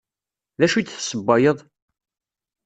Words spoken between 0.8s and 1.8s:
d-tessewwayeḍ?